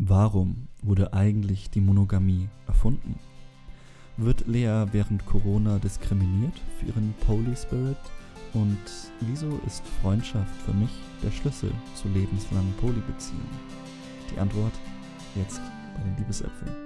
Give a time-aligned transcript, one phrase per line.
[0.00, 3.18] Warum wurde eigentlich die Monogamie erfunden?
[4.16, 7.96] Wird Lea während Corona diskriminiert für ihren Poly Spirit?
[8.54, 8.78] Und
[9.22, 10.90] wieso ist Freundschaft für mich
[11.20, 13.44] der Schlüssel zu lebenslangen Polybeziehungen?
[14.32, 14.72] Die Antwort
[15.34, 15.60] jetzt
[15.96, 16.76] bei den Liebesäpfeln.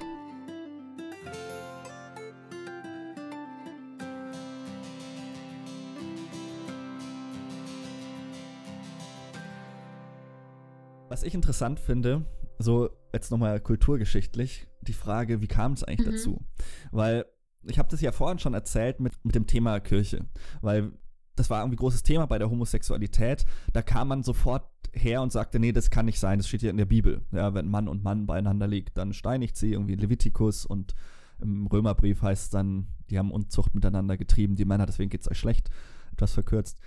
[11.10, 12.24] Was ich interessant finde,
[12.58, 16.12] so jetzt nochmal kulturgeschichtlich, die Frage, wie kam es eigentlich mhm.
[16.12, 16.46] dazu?
[16.90, 17.26] Weil
[17.64, 20.26] ich habe das ja vorhin schon erzählt mit, mit dem Thema Kirche,
[20.60, 20.92] weil
[21.36, 23.46] das war irgendwie großes Thema bei der Homosexualität.
[23.72, 26.70] Da kam man sofort her und sagte, nee, das kann nicht sein, das steht ja
[26.70, 27.22] in der Bibel.
[27.32, 30.94] Ja, wenn Mann und Mann beieinander liegt, dann steinigt sie, irgendwie Levitikus und
[31.40, 35.30] im Römerbrief heißt es dann, die haben Unzucht miteinander getrieben, die Männer, deswegen geht es
[35.30, 35.70] euch schlecht,
[36.12, 36.78] etwas verkürzt.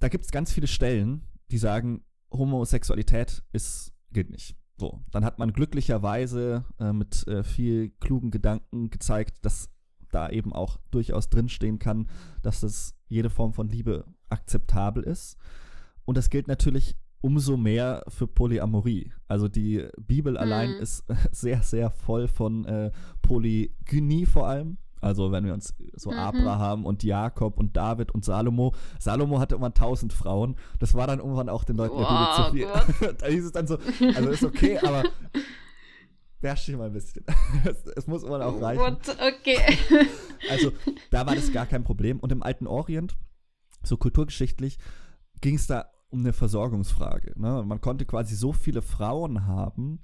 [0.00, 4.56] Da gibt es ganz viele Stellen, die sagen, Homosexualität ist, gilt nicht.
[4.78, 9.70] So, dann hat man glücklicherweise äh, mit äh, viel klugen Gedanken gezeigt, dass
[10.10, 12.08] da eben auch durchaus drinstehen kann,
[12.42, 15.36] dass das jede Form von Liebe akzeptabel ist.
[16.04, 19.12] Und das gilt natürlich umso mehr für Polyamorie.
[19.26, 20.38] Also die Bibel mhm.
[20.38, 22.92] allein ist sehr, sehr voll von äh,
[23.22, 24.78] Polygynie vor allem.
[25.00, 26.18] Also wenn wir uns so mhm.
[26.18, 30.56] Abraham und Jakob und David und Salomo, Salomo hatte immer tausend Frauen.
[30.78, 32.66] Das war dann irgendwann auch den Leuten wow, zu viel.
[33.18, 33.78] da hieß es dann so,
[34.14, 35.04] also ist okay, aber
[36.40, 37.24] beherrsch dich mal ein bisschen.
[37.64, 38.80] es, es, muss immer auch reichen.
[38.80, 39.16] What?
[39.20, 39.60] Okay.
[40.50, 40.72] also
[41.10, 42.18] da war das gar kein Problem.
[42.20, 43.16] Und im alten Orient,
[43.82, 44.78] so kulturgeschichtlich,
[45.40, 47.38] ging es da um eine Versorgungsfrage.
[47.38, 47.62] Ne?
[47.64, 50.00] Man konnte quasi so viele Frauen haben,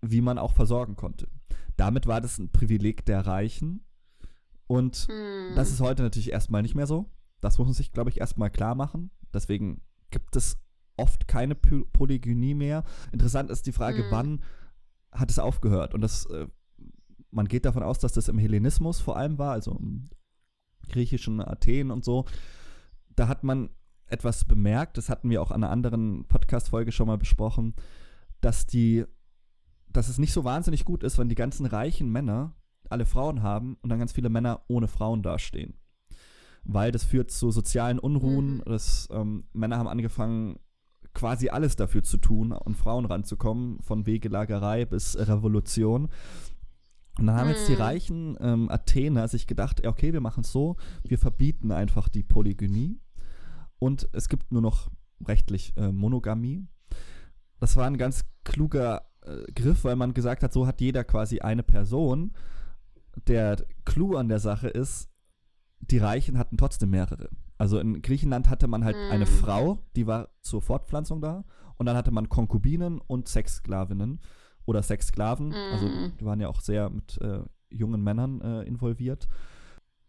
[0.00, 1.28] wie man auch versorgen konnte.
[1.76, 3.85] Damit war das ein Privileg der Reichen
[4.66, 5.54] und hm.
[5.54, 7.10] das ist heute natürlich erstmal nicht mehr so.
[7.40, 9.10] Das muss man sich, glaube ich, erstmal klar machen.
[9.32, 10.58] Deswegen gibt es
[10.96, 12.84] oft keine Polygynie mehr.
[13.12, 14.10] Interessant ist die Frage, hm.
[14.10, 14.44] wann
[15.12, 15.94] hat es aufgehört?
[15.94, 16.46] Und das, äh,
[17.30, 20.08] man geht davon aus, dass das im Hellenismus vor allem war, also im
[20.88, 22.24] griechischen Athen und so.
[23.14, 23.70] Da hat man
[24.06, 27.74] etwas bemerkt, das hatten wir auch an einer anderen Podcast-Folge schon mal besprochen,
[28.40, 29.04] dass die,
[29.88, 32.54] dass es nicht so wahnsinnig gut ist, wenn die ganzen reichen Männer
[32.90, 35.74] alle Frauen haben und dann ganz viele Männer ohne Frauen dastehen.
[36.64, 38.56] Weil das führt zu sozialen Unruhen.
[38.56, 38.62] Mhm.
[38.66, 40.58] Das, ähm, Männer haben angefangen,
[41.14, 46.08] quasi alles dafür zu tun, an Frauen ranzukommen, von Wegelagerei bis Revolution.
[47.18, 47.80] Und dann haben jetzt die mhm.
[47.80, 53.00] reichen ähm, Athener sich gedacht, okay, wir machen es so, wir verbieten einfach die Polygynie
[53.78, 54.90] und es gibt nur noch
[55.26, 56.66] rechtlich äh, Monogamie.
[57.58, 61.40] Das war ein ganz kluger äh, Griff, weil man gesagt hat, so hat jeder quasi
[61.40, 62.32] eine Person
[63.26, 65.10] der Clou an der Sache ist,
[65.80, 67.28] die Reichen hatten trotzdem mehrere.
[67.58, 69.10] Also in Griechenland hatte man halt mhm.
[69.10, 71.44] eine Frau, die war zur Fortpflanzung da.
[71.78, 74.20] Und dann hatte man Konkubinen und Sexsklavinnen
[74.64, 75.48] oder Sexsklaven.
[75.48, 75.72] Mhm.
[75.72, 75.88] Also
[76.18, 77.40] die waren ja auch sehr mit äh,
[77.70, 79.28] jungen Männern äh, involviert.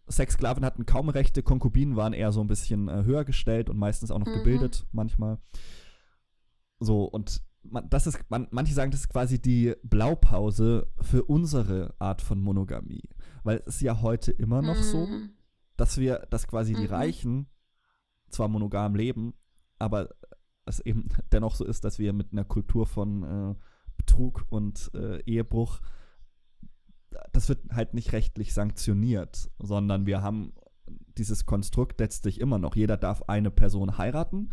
[0.09, 4.11] Sexsklaven hatten kaum Rechte, Konkubinen waren eher so ein bisschen äh, höher gestellt und meistens
[4.11, 4.39] auch noch mhm.
[4.39, 5.39] gebildet manchmal.
[6.79, 7.41] So, und
[7.71, 12.41] man, das ist, man, manche sagen, das ist quasi die Blaupause für unsere Art von
[12.41, 13.09] Monogamie.
[13.43, 14.83] Weil es ist ja heute immer noch mhm.
[14.83, 15.07] so,
[15.75, 16.77] dass wir, dass quasi mhm.
[16.77, 17.47] die Reichen
[18.29, 19.33] zwar monogam leben,
[19.79, 20.09] aber
[20.65, 23.55] es eben dennoch so ist, dass wir mit einer Kultur von äh,
[23.97, 25.79] Betrug und äh, Ehebruch,
[27.31, 30.53] das wird halt nicht rechtlich sanktioniert, sondern wir haben
[31.17, 32.75] dieses Konstrukt letztlich immer noch.
[32.75, 34.49] Jeder darf eine Person heiraten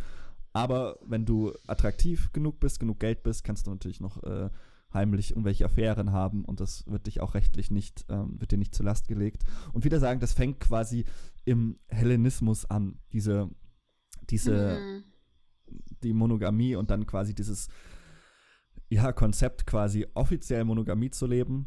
[0.54, 4.48] aber wenn du attraktiv genug bist, genug Geld bist, kannst du natürlich noch äh,
[4.94, 8.72] heimlich irgendwelche Affären haben und das wird dich auch rechtlich nicht, ähm, wird dir nicht
[8.72, 9.42] zur Last gelegt.
[9.72, 11.04] Und wieder sagen, das fängt quasi
[11.44, 13.50] im Hellenismus an, diese,
[14.30, 15.04] diese, mhm.
[16.04, 17.68] die Monogamie und dann quasi dieses,
[18.88, 21.66] ja, Konzept quasi offiziell Monogamie zu leben,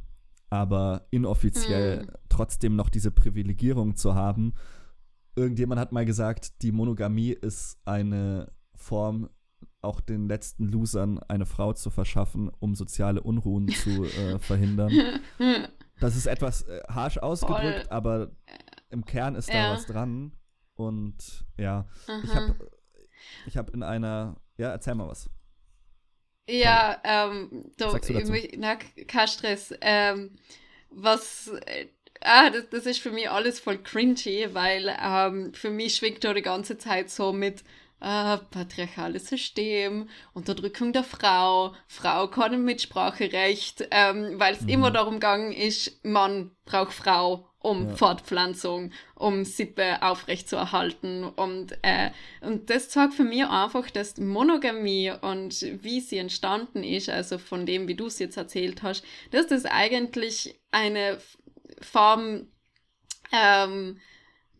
[0.49, 2.11] aber inoffiziell mhm.
[2.29, 4.53] trotzdem noch diese Privilegierung zu haben.
[5.35, 8.49] Irgendjemand hat mal gesagt, die Monogamie ist eine
[8.87, 9.29] Form
[9.81, 15.21] auch den letzten Losern eine Frau zu verschaffen, um soziale Unruhen zu äh, verhindern.
[15.99, 17.89] Das ist etwas äh, harsch ausgedrückt, Voll.
[17.89, 18.31] aber
[18.89, 19.69] im Kern ist ja.
[19.69, 20.31] da was dran.
[20.75, 22.21] Und ja, Aha.
[22.23, 22.71] ich habe
[23.47, 25.29] ich hab in einer, ja, erzähl mal was.
[26.49, 28.33] Ja, ähm, do, Sagst du dazu?
[28.57, 29.73] na, kein Stress.
[29.81, 30.35] Ähm,
[30.89, 31.87] was, äh,
[32.21, 36.33] ah, das, das ist für mich alles voll cringy, weil ähm, für mich schwingt da
[36.33, 37.63] die ganze Zeit so mit,
[37.99, 44.69] äh, patriarchales System, Unterdrückung der Frau, Frau kein Mitspracherecht, ähm, weil es mhm.
[44.69, 47.95] immer darum gegangen ist, Mann braucht Frau um ja.
[47.95, 51.23] Fortpflanzung, um Sippe aufrechtzuerhalten.
[51.23, 52.11] Und, äh,
[52.41, 57.65] und das zeigt für mich einfach, dass Monogamie und wie sie entstanden ist, also von
[57.65, 61.17] dem, wie du es jetzt erzählt hast, dass das eigentlich eine
[61.81, 62.47] Form
[63.31, 63.99] ähm,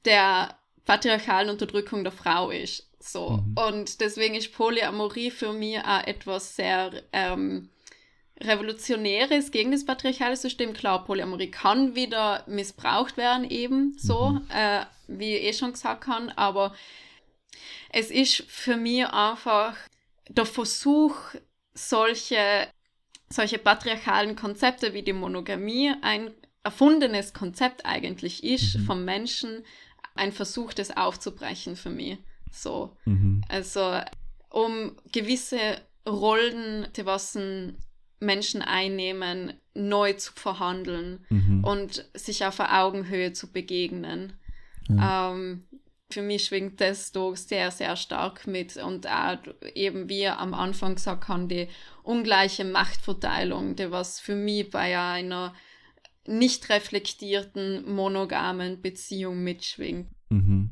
[0.05, 2.86] der patriarchalen Unterdrückung der Frau ist.
[3.07, 3.42] So.
[3.45, 3.56] Mhm.
[3.57, 7.69] Und deswegen ist Polyamorie für mich auch etwas sehr ähm,
[8.39, 10.74] Revolutionäres gegen das patriarchale System.
[10.74, 14.48] Klar, Polyamorie kann wieder missbraucht werden, eben so, mhm.
[14.54, 16.75] äh, wie ich eh schon gesagt habe, aber
[17.89, 19.75] es ist für mich einfach
[20.30, 21.15] der Versuch,
[21.74, 22.68] solche,
[23.30, 26.31] solche patriarchalen Konzepte wie die Monogamie, ein
[26.63, 28.86] erfundenes Konzept eigentlich ist mhm.
[28.86, 29.63] vom Menschen,
[30.15, 32.18] ein Versuch, das aufzubrechen für mich.
[32.62, 32.95] So.
[33.06, 33.42] Mhm.
[33.48, 34.00] Also,
[34.50, 35.59] um gewisse
[36.07, 37.38] Rollen, die was
[38.19, 41.63] Menschen einnehmen, neu zu verhandeln mhm.
[41.63, 44.33] und sich auf Augenhöhe zu begegnen.
[44.89, 45.31] Ja.
[45.31, 45.63] Ähm,
[46.09, 49.38] für mich schwingt das doch sehr, sehr stark mit und auch
[49.75, 51.68] eben wie am Anfang gesagt haben, die
[52.04, 55.54] ungleiche Machtverteilung, die was für mich bei einer
[56.25, 60.09] nicht reflektierten monogamen Beziehung mitschwingt.
[60.30, 60.71] Mhm.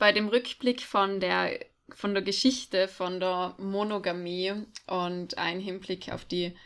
[0.00, 1.60] Bei dem Rückblick von der
[1.94, 4.54] von der Geschichte von der Monogamie
[4.86, 6.56] und ein Hinblick auf die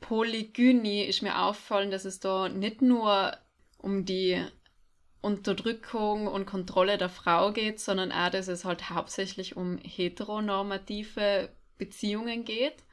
[0.00, 3.34] Polygynie ist mir auffallen, dass es da nicht nur
[3.78, 4.44] um die
[5.22, 11.48] Unterdrückung und Kontrolle der Frau geht, sondern auch, dass es halt hauptsächlich um heteronormative
[11.78, 12.84] Beziehungen geht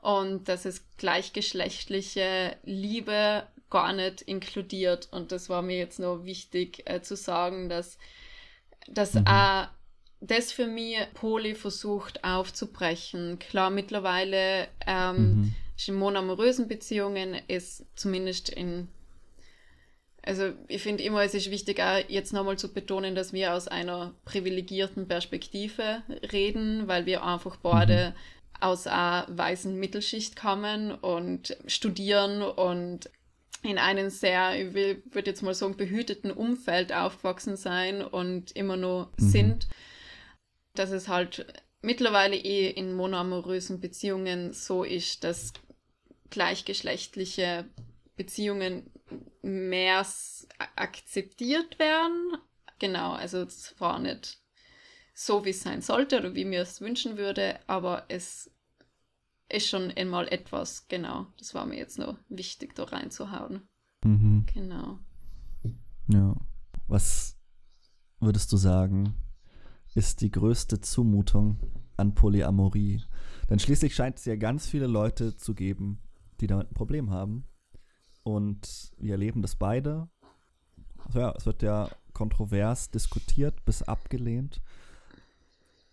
[0.00, 5.08] und dass es gleichgeschlechtliche Liebe gar nicht inkludiert.
[5.12, 7.98] Und das war mir jetzt noch wichtig äh, zu sagen, dass,
[8.88, 9.26] dass mhm.
[9.26, 9.68] auch
[10.20, 13.38] das für mich Poli versucht aufzubrechen.
[13.38, 15.54] Klar, mittlerweile ähm, mhm.
[15.86, 18.88] in monoamorösen Beziehungen ist zumindest in
[20.26, 23.68] also ich finde immer, es ist wichtig, auch jetzt nochmal zu betonen, dass wir aus
[23.68, 28.62] einer privilegierten Perspektive reden, weil wir einfach beide mhm.
[28.62, 33.08] aus einer weißen Mittelschicht kommen und studieren und
[33.62, 39.12] in einem sehr, ich würde jetzt mal sagen, behüteten Umfeld aufgewachsen sein und immer nur
[39.18, 39.28] mhm.
[39.28, 39.68] sind
[40.78, 41.46] dass es halt
[41.82, 45.52] mittlerweile eh in monoamorösen Beziehungen so ist, dass
[46.30, 47.68] gleichgeschlechtliche
[48.16, 48.90] Beziehungen
[49.42, 50.06] mehr
[50.74, 52.36] akzeptiert werden.
[52.78, 54.38] Genau, also es war nicht
[55.14, 58.50] so, wie es sein sollte oder wie mir es wünschen würde, aber es
[59.48, 61.26] ist schon einmal etwas, genau.
[61.38, 63.62] Das war mir jetzt noch wichtig, da reinzuhauen.
[64.04, 64.46] Mhm.
[64.52, 64.98] Genau.
[66.08, 66.36] Ja.
[66.88, 67.36] Was
[68.20, 69.14] würdest du sagen,
[69.94, 71.58] ist die größte Zumutung
[71.96, 73.02] an Polyamorie.
[73.48, 76.00] Denn schließlich scheint es ja ganz viele Leute zu geben,
[76.40, 77.46] die damit ein Problem haben.
[78.22, 80.08] Und wir erleben das beide.
[80.98, 84.60] Also ja, es wird ja kontrovers diskutiert bis abgelehnt.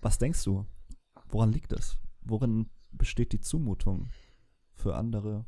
[0.01, 0.65] Was denkst du?
[1.29, 1.97] Woran liegt es?
[2.21, 4.10] Worin besteht die Zumutung
[4.74, 5.45] für andere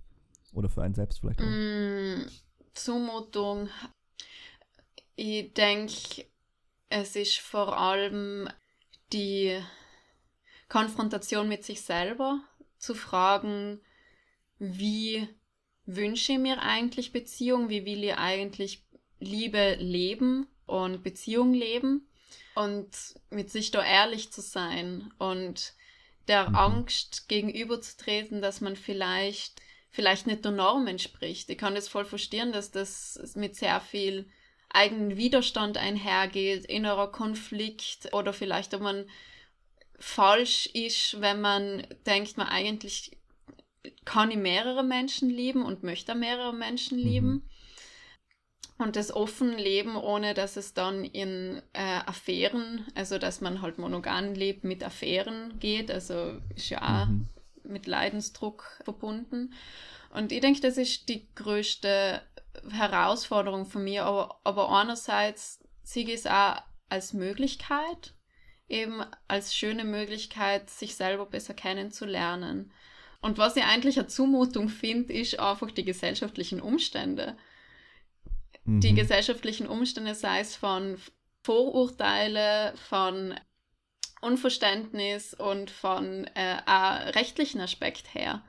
[0.53, 1.45] oder für einen selbst vielleicht auch?
[1.45, 2.27] Mm,
[2.74, 3.69] Zumutung.
[5.15, 6.25] Ich denke,
[6.89, 8.50] es ist vor allem
[9.13, 9.59] die
[10.69, 12.42] Konfrontation mit sich selber,
[12.77, 13.81] zu fragen,
[14.59, 15.27] wie
[15.86, 18.83] wünsche ich mir eigentlich Beziehung, wie will ich eigentlich
[19.19, 22.07] Liebe leben und Beziehung leben
[22.56, 22.89] und
[23.30, 25.74] mit sich da ehrlich zu sein und
[26.27, 26.56] der mhm.
[26.56, 29.62] Angst gegenüberzutreten, dass man vielleicht
[29.95, 31.50] vielleicht nicht der Norm entspricht.
[31.50, 34.29] Ich kann das voll verstehen, dass das mit sehr viel
[34.70, 39.10] eigenen Widerstand einhergeht, innerer Konflikt oder vielleicht, ob man
[39.98, 43.17] falsch ist, wenn man denkt, man eigentlich
[44.03, 47.03] kann ich mehrere Menschen lieben und möchte mehrere Menschen mhm.
[47.03, 47.27] lieben.
[47.27, 47.44] Mhm.
[48.77, 53.77] Und das offen leben, ohne dass es dann in äh, Affären, also dass man halt
[53.77, 57.27] monogam lebt, mit Affären geht, also ist ja auch mhm.
[57.63, 59.53] mit Leidensdruck verbunden.
[60.10, 62.22] Und ich denke, das ist die größte
[62.70, 68.13] Herausforderung von mir, aber, aber einerseits sehe ich es auch als Möglichkeit,
[68.67, 72.72] eben als schöne Möglichkeit, sich selber besser kennenzulernen.
[73.22, 77.38] Und was ich eigentlich eine Zumutung finde, ist einfach die gesellschaftlichen Umstände.
[78.65, 78.81] Mhm.
[78.81, 80.98] Die gesellschaftlichen Umstände, sei es von
[81.43, 83.36] Vorurteile, von
[84.22, 86.55] Unverständnis und von äh,
[87.12, 88.43] rechtlichen Aspekt her.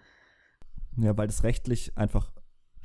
[0.97, 2.31] Ja, weil das rechtlich einfach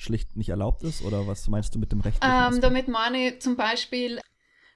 [0.01, 1.01] schlicht nicht erlaubt ist?
[1.03, 2.53] Oder was meinst du mit dem rechtlichen?
[2.53, 4.19] Ähm, damit meine ich zum Beispiel,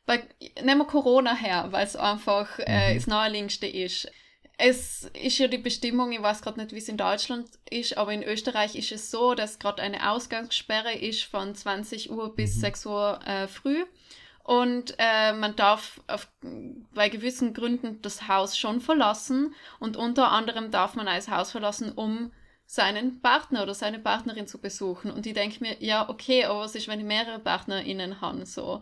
[0.06, 0.24] bei,
[0.64, 2.98] nehmen wir Corona her, weil es einfach äh, mhm.
[2.98, 4.10] das naheliegendste ist.
[4.58, 8.14] Es ist ja die Bestimmung, ich weiß gerade nicht, wie es in Deutschland ist, aber
[8.14, 12.62] in Österreich ist es so, dass gerade eine Ausgangssperre ist von 20 Uhr bis mhm.
[12.62, 13.86] 6 Uhr äh, früh.
[14.44, 16.28] Und äh, man darf auf,
[16.94, 19.56] bei gewissen Gründen das Haus schon verlassen.
[19.80, 22.32] Und unter anderem darf man ein Haus verlassen, um
[22.68, 25.12] seinen Partner oder seine Partnerin zu besuchen.
[25.12, 28.46] Und ich denke mir, ja, okay, aber was ist, wenn ich mehrere PartnerInnen habe?
[28.46, 28.82] So.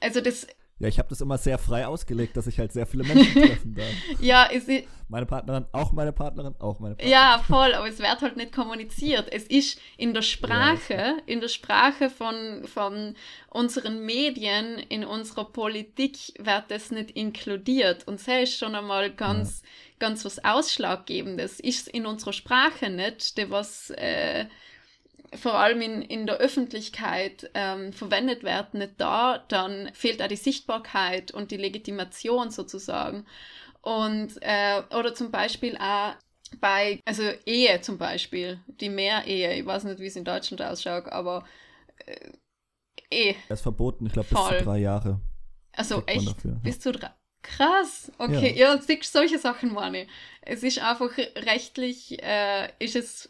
[0.00, 0.46] Also das
[0.82, 3.72] ja, ich habe das immer sehr frei ausgelegt, dass ich halt sehr viele Menschen treffen
[3.76, 3.86] darf.
[4.20, 4.68] ja, ist
[5.08, 7.12] meine Partnerin, auch meine Partnerin, auch meine Partnerin.
[7.12, 9.32] Ja, voll, aber es wird halt nicht kommuniziert.
[9.32, 13.14] Es ist in der Sprache, ja, in der Sprache von, von
[13.48, 18.08] unseren Medien, in unserer Politik wird das nicht inkludiert.
[18.08, 19.68] Und das ist schon einmal ganz, ja.
[20.00, 21.60] ganz was Ausschlaggebendes.
[21.60, 24.46] Ist in unserer Sprache nicht, der was äh,
[25.34, 30.36] vor allem in, in der Öffentlichkeit ähm, verwendet werden, nicht da, dann fehlt auch die
[30.36, 33.26] Sichtbarkeit und die Legitimation sozusagen.
[33.80, 36.14] Und, äh, oder zum Beispiel auch
[36.60, 41.06] bei, also Ehe zum Beispiel, die Mehrehe, ich weiß nicht, wie es in Deutschland ausschaut,
[41.06, 41.44] aber
[42.06, 42.30] äh,
[43.10, 43.34] Ehe.
[43.48, 45.20] Das ist verboten, ich glaube, bis zu drei Jahre.
[45.72, 46.28] Also echt?
[46.28, 47.10] Dafür, bis zu drei.
[47.42, 50.06] Krass, okay, ja, ja solche Sachen meine.
[50.42, 53.28] Es ist einfach rechtlich, äh, ist es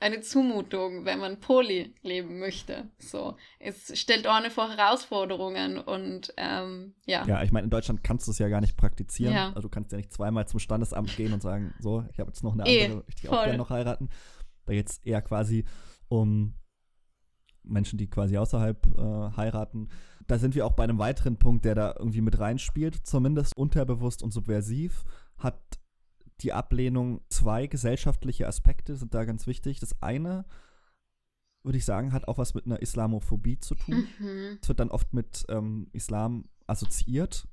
[0.00, 2.90] eine Zumutung, wenn man poly leben möchte.
[2.98, 7.26] So, es stellt auch eine vor Herausforderungen und ähm, ja.
[7.26, 9.34] Ja, ich meine, in Deutschland kannst du es ja gar nicht praktizieren.
[9.34, 9.48] Ja.
[9.48, 12.42] Also du kannst ja nicht zweimal zum Standesamt gehen und sagen, so, ich habe jetzt
[12.42, 14.08] noch eine eh, andere, möchte ich auch gerne noch heiraten.
[14.64, 15.64] Da geht es eher quasi
[16.08, 16.54] um
[17.62, 19.88] Menschen, die quasi außerhalb äh, heiraten.
[20.26, 24.22] Da sind wir auch bei einem weiteren Punkt, der da irgendwie mit reinspielt, zumindest unterbewusst
[24.22, 25.04] und subversiv,
[25.36, 25.79] hat
[26.42, 27.20] die Ablehnung.
[27.28, 29.80] Zwei gesellschaftliche Aspekte sind da ganz wichtig.
[29.80, 30.44] Das eine,
[31.62, 34.06] würde ich sagen, hat auch was mit einer Islamophobie zu tun.
[34.18, 34.58] Mhm.
[34.60, 37.48] Es wird dann oft mit ähm, Islam assoziiert,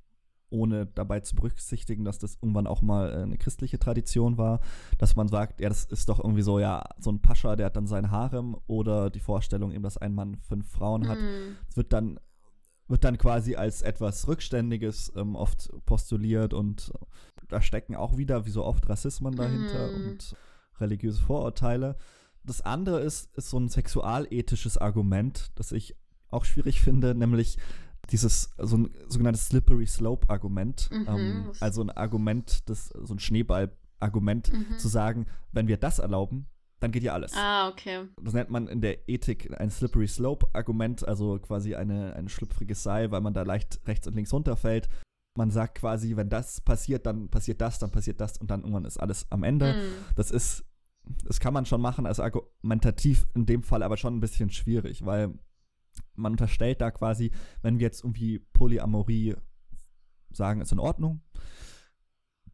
[0.49, 4.61] ohne dabei zu berücksichtigen, dass das irgendwann auch mal äh, eine christliche Tradition war,
[4.97, 7.75] dass man sagt, ja, das ist doch irgendwie so, ja, so ein Pascha, der hat
[7.75, 11.19] dann sein Harem oder die Vorstellung eben, dass ein Mann fünf Frauen hat.
[11.19, 11.57] Mhm.
[11.69, 12.19] Es wird dann
[12.87, 16.91] wird dann quasi als etwas Rückständiges ähm, oft postuliert und
[17.49, 19.95] da stecken auch wieder, wie so oft, Rassismen dahinter mm.
[19.95, 20.35] und
[20.79, 21.95] religiöse Vorurteile.
[22.43, 25.95] Das andere ist, ist so ein sexualethisches Argument, das ich
[26.29, 27.57] auch schwierig finde, nämlich
[28.09, 31.05] dieses so ein sogenanntes Slippery Slope Argument, mhm.
[31.09, 34.77] ähm, also ein Argument, das so ein Schneeball-Argument, mhm.
[34.77, 36.47] zu sagen, wenn wir das erlauben,
[36.79, 37.33] dann geht ja alles.
[37.35, 38.05] Ah, okay.
[38.21, 43.11] Das nennt man in der Ethik ein Slippery Slope-Argument, also quasi eine, ein schlüpfriges Seil,
[43.11, 44.87] weil man da leicht rechts und links runterfällt.
[45.37, 48.85] Man sagt quasi, wenn das passiert, dann passiert das, dann passiert das und dann irgendwann
[48.85, 49.73] ist alles am Ende.
[49.73, 50.15] Mm.
[50.15, 50.65] Das ist,
[51.25, 55.05] das kann man schon machen, als argumentativ in dem Fall aber schon ein bisschen schwierig,
[55.05, 55.37] weil
[56.15, 59.35] man unterstellt da quasi, wenn wir jetzt irgendwie Polyamorie
[60.31, 61.21] sagen, ist in Ordnung,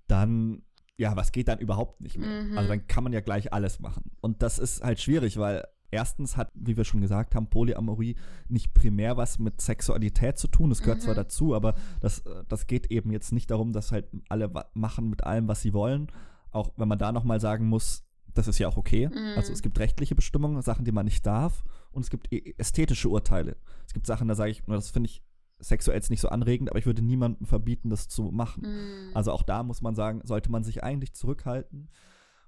[0.07, 0.63] dann
[0.97, 2.43] ja, was geht dann überhaupt nicht mehr?
[2.43, 2.57] Mhm.
[2.57, 4.11] Also dann kann man ja gleich alles machen.
[4.19, 8.15] Und das ist halt schwierig, weil erstens hat, wie wir schon gesagt haben, Polyamorie
[8.49, 10.69] nicht primär was mit Sexualität zu tun.
[10.69, 11.03] Das gehört mhm.
[11.03, 15.23] zwar dazu, aber das, das geht eben jetzt nicht darum, dass halt alle machen mit
[15.23, 16.11] allem, was sie wollen.
[16.51, 19.07] Auch wenn man da nochmal sagen muss, das ist ja auch okay.
[19.07, 19.37] Mhm.
[19.37, 21.63] Also es gibt rechtliche Bestimmungen, Sachen, die man nicht darf.
[21.91, 23.55] Und es gibt e-, ästhetische Urteile.
[23.85, 25.23] Es gibt Sachen, da sage ich, das finde ich
[25.59, 28.63] sexuell ist nicht so anregend, aber ich würde niemandem verbieten, das zu machen.
[28.63, 29.15] Mm.
[29.15, 31.89] Also auch da muss man sagen, sollte man sich eigentlich zurückhalten.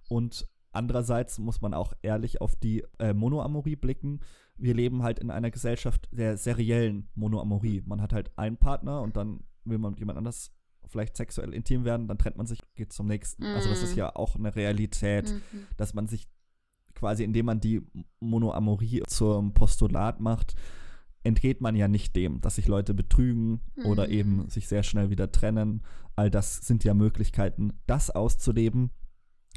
[0.10, 4.20] Und andererseits muss man auch ehrlich auf die äh, Monoamorie blicken.
[4.58, 7.84] Wir leben halt in einer Gesellschaft der seriellen Monoamorie.
[7.86, 10.52] Man hat halt einen Partner und dann will man mit jemand anders
[10.88, 13.44] vielleicht sexuell intim werden, dann trennt man sich, geht zum nächsten.
[13.44, 13.56] Mm.
[13.56, 14.00] Also das ist mm.
[14.00, 15.42] ja auch eine Realität, -hmm.
[15.78, 16.28] dass man sich
[16.94, 17.82] quasi, indem man die
[18.20, 20.56] Monoamorie zum Postulat macht,
[21.24, 23.86] entgeht man ja nicht dem, dass sich Leute betrügen mhm.
[23.86, 25.84] oder eben sich sehr schnell wieder trennen.
[26.16, 28.92] All das sind ja Möglichkeiten, das auszuleben,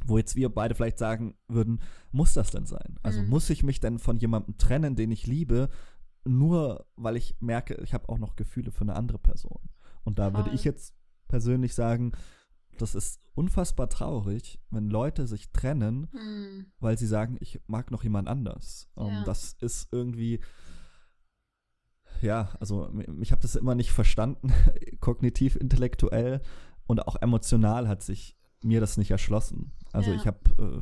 [0.05, 1.81] wo jetzt wir beide vielleicht sagen würden,
[2.13, 2.99] muss das denn sein?
[3.03, 3.29] Also mhm.
[3.29, 5.69] muss ich mich denn von jemandem trennen, den ich liebe,
[6.25, 9.61] nur weil ich merke, ich habe auch noch Gefühle für eine andere Person.
[10.05, 10.45] Und da Voll.
[10.45, 10.95] würde ich jetzt
[11.29, 12.13] persönlich sagen,
[12.79, 16.67] das ist unfassbar traurig, wenn Leute sich trennen, mhm.
[16.81, 18.91] weil sie sagen, ich mag noch jemand anders.
[18.95, 19.25] Um, ja.
[19.25, 20.41] Das ist irgendwie,
[22.21, 22.91] ja, also
[23.21, 24.53] ich habe das immer nicht verstanden,
[25.01, 26.41] kognitiv, intellektuell
[26.87, 29.73] und auch emotional hat sich mir das nicht erschlossen.
[29.93, 30.17] Also ja.
[30.17, 30.81] ich habe äh,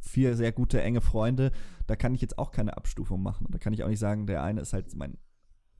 [0.00, 1.52] vier sehr gute, enge Freunde,
[1.86, 3.46] da kann ich jetzt auch keine Abstufung machen.
[3.46, 5.18] Und da kann ich auch nicht sagen, der eine ist halt mein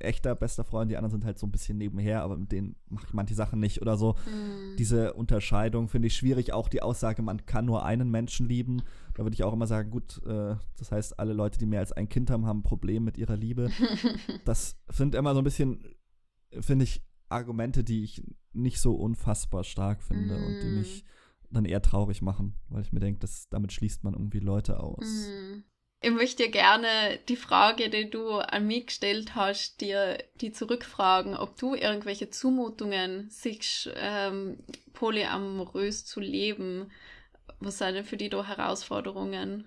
[0.01, 3.07] echter bester Freund, die anderen sind halt so ein bisschen nebenher, aber mit denen mache
[3.07, 4.15] ich manche Sachen nicht oder so.
[4.27, 4.77] Mhm.
[4.79, 6.53] Diese Unterscheidung finde ich schwierig.
[6.53, 8.83] Auch die Aussage, man kann nur einen Menschen lieben.
[9.15, 11.93] Da würde ich auch immer sagen, gut, äh, das heißt, alle Leute, die mehr als
[11.93, 13.71] ein Kind haben, haben ein Problem mit ihrer Liebe.
[14.45, 15.85] das sind immer so ein bisschen,
[16.61, 20.45] finde ich, Argumente, die ich nicht so unfassbar stark finde mhm.
[20.47, 21.05] und die mich
[21.51, 25.05] dann eher traurig machen, weil ich mir denke, damit schließt man irgendwie Leute aus.
[25.05, 25.65] Mhm.
[26.03, 31.59] Ich möchte gerne die Frage, die du an mich gestellt hast, dir die zurückfragen, ob
[31.59, 34.59] du irgendwelche Zumutungen siehst, ähm,
[34.95, 36.91] polyamorös zu leben.
[37.59, 39.67] Was sind denn für die da Herausforderungen?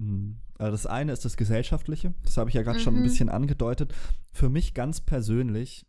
[0.00, 0.36] Hm.
[0.58, 2.82] Also das eine ist das Gesellschaftliche, das habe ich ja gerade mhm.
[2.82, 3.04] schon ein mhm.
[3.04, 3.92] bisschen angedeutet.
[4.32, 5.86] Für mich ganz persönlich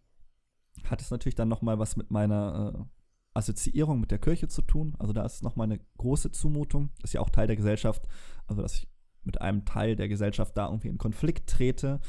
[0.89, 2.96] hat es natürlich dann nochmal was mit meiner äh,
[3.37, 4.95] Assoziierung mit der Kirche zu tun.
[4.99, 6.89] Also da ist es nochmal eine große Zumutung.
[7.03, 8.07] Ist ja auch Teil der Gesellschaft.
[8.47, 8.89] Also dass ich
[9.23, 11.99] mit einem Teil der Gesellschaft da irgendwie in Konflikt trete.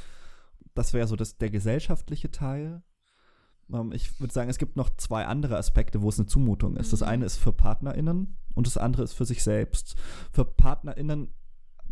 [0.75, 2.83] Das wäre so das, der gesellschaftliche Teil.
[3.73, 6.93] Ähm, ich würde sagen, es gibt noch zwei andere Aspekte, wo es eine Zumutung ist.
[6.93, 7.09] Das mhm.
[7.09, 9.97] eine ist für PartnerInnen und das andere ist für sich selbst.
[10.33, 11.33] Für PartnerInnen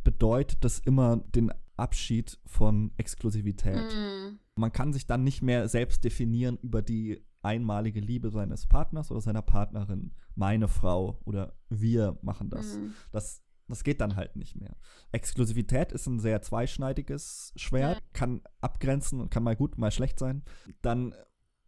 [0.02, 3.76] bedeutet das immer den Abschied von Exklusivität.
[3.76, 4.38] Mhm.
[4.54, 9.20] Man kann sich dann nicht mehr selbst definieren über die einmalige Liebe seines Partners oder
[9.20, 10.12] seiner Partnerin.
[10.34, 12.76] Meine Frau oder wir machen das.
[12.76, 12.92] Mhm.
[13.12, 14.76] Das das geht dann halt nicht mehr.
[15.12, 20.44] Exklusivität ist ein sehr zweischneidiges Schwert, kann abgrenzen und kann mal gut, mal schlecht sein.
[20.82, 21.14] Dann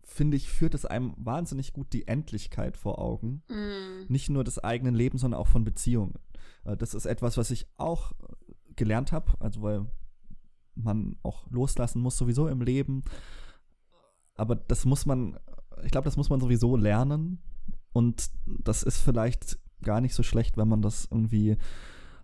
[0.04, 3.42] finde ich, führt es einem wahnsinnig gut die Endlichkeit vor Augen.
[3.48, 4.10] Mm.
[4.10, 6.14] Nicht nur des eigenen Lebens, sondern auch von Beziehungen.
[6.64, 8.12] Äh, das ist etwas, was ich auch
[8.76, 9.86] gelernt habe, also weil
[10.74, 13.02] man auch loslassen muss sowieso im Leben.
[14.34, 15.38] Aber das muss man
[15.84, 17.42] ich glaube, das muss man sowieso lernen.
[17.92, 21.56] Und das ist vielleicht gar nicht so schlecht, wenn man das irgendwie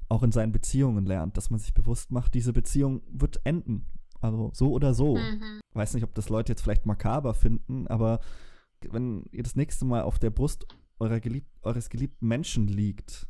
[0.09, 3.87] auch in seinen Beziehungen lernt, dass man sich bewusst macht, diese Beziehung wird enden.
[4.21, 5.17] Also so oder so.
[5.17, 5.61] Mhm.
[5.73, 8.21] Weiß nicht, ob das Leute jetzt vielleicht makaber finden, aber
[8.91, 10.67] wenn ihr das nächste Mal auf der Brust
[10.99, 13.29] gelieb eures geliebten Menschen liegt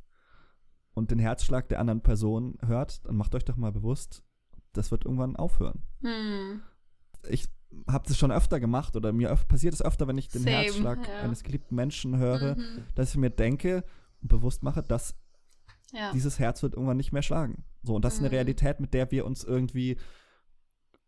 [0.92, 4.22] und den Herzschlag der anderen Person hört, dann macht euch doch mal bewusst,
[4.72, 5.82] das wird irgendwann aufhören.
[6.00, 6.60] Mhm.
[7.28, 7.48] Ich
[7.88, 11.06] habe das schon öfter gemacht oder mir passiert es öfter, wenn ich den Same, Herzschlag
[11.06, 11.20] ja.
[11.20, 12.84] eines geliebten Menschen höre, mhm.
[12.94, 13.84] dass ich mir denke
[14.20, 15.14] und bewusst mache, dass
[15.92, 16.12] ja.
[16.12, 17.64] dieses Herz wird irgendwann nicht mehr schlagen.
[17.82, 18.16] So, und das mhm.
[18.16, 18.34] ist eine mhm.
[18.34, 19.96] Realität, mit der wir uns irgendwie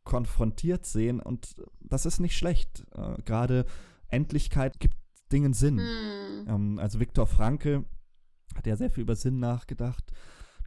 [0.05, 2.87] konfrontiert sehen und das ist nicht schlecht.
[2.95, 3.67] Äh, Gerade
[4.09, 4.97] Endlichkeit gibt
[5.33, 5.77] Dingen Sinn.
[5.77, 6.49] Mhm.
[6.49, 7.85] Ähm, also Viktor Franke
[8.55, 10.13] hat ja sehr viel über Sinn nachgedacht,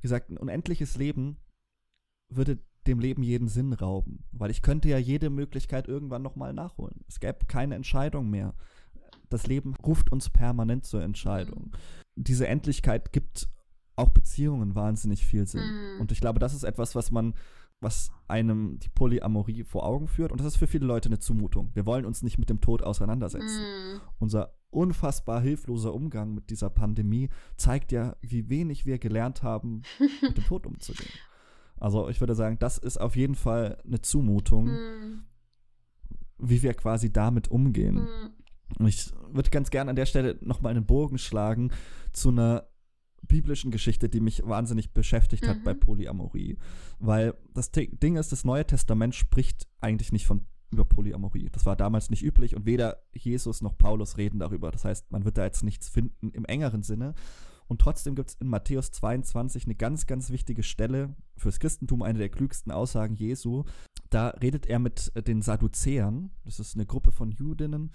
[0.01, 1.37] gesagt, ein unendliches Leben
[2.29, 7.01] würde dem Leben jeden Sinn rauben, weil ich könnte ja jede Möglichkeit irgendwann nochmal nachholen.
[7.07, 8.55] Es gäbe keine Entscheidung mehr.
[9.29, 11.71] Das Leben ruft uns permanent zur Entscheidung.
[11.71, 12.23] Mhm.
[12.23, 13.49] Diese Endlichkeit gibt
[13.95, 15.61] auch Beziehungen wahnsinnig viel Sinn.
[15.61, 16.01] Mhm.
[16.01, 17.35] Und ich glaube, das ist etwas, was man,
[17.79, 20.31] was einem die Polyamorie vor Augen führt.
[20.31, 21.69] Und das ist für viele Leute eine Zumutung.
[21.73, 23.61] Wir wollen uns nicht mit dem Tod auseinandersetzen.
[23.61, 24.01] Mhm.
[24.17, 29.81] Unser unfassbar hilfloser Umgang mit dieser Pandemie zeigt ja, wie wenig wir gelernt haben,
[30.21, 31.11] mit dem Tod umzugehen.
[31.79, 35.23] Also ich würde sagen, das ist auf jeden Fall eine Zumutung, mhm.
[36.37, 38.07] wie wir quasi damit umgehen.
[38.77, 38.87] Mhm.
[38.87, 41.71] Ich würde ganz gerne an der Stelle nochmal einen Bogen schlagen
[42.13, 42.67] zu einer
[43.27, 45.63] biblischen Geschichte, die mich wahnsinnig beschäftigt hat mhm.
[45.63, 46.57] bei Polyamorie.
[46.99, 51.49] Weil das Ding ist, das Neue Testament spricht eigentlich nicht von über Polyamorie.
[51.51, 54.71] Das war damals nicht üblich und weder Jesus noch Paulus reden darüber.
[54.71, 57.15] Das heißt, man wird da jetzt nichts finden im engeren Sinne.
[57.69, 62.17] Und trotzdem gibt es in Matthäus 22 eine ganz, ganz wichtige Stelle fürs Christentum, eine
[62.17, 63.63] der klügsten Aussagen Jesu.
[64.09, 67.91] Da redet er mit den Sadduzäern, das ist eine Gruppe von Judinnen,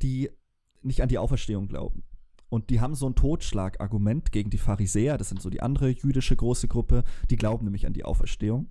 [0.00, 0.30] die
[0.80, 2.04] nicht an die Auferstehung glauben.
[2.48, 6.36] Und die haben so ein Totschlagargument gegen die Pharisäer, das sind so die andere jüdische
[6.36, 8.70] große Gruppe, die glauben nämlich an die Auferstehung.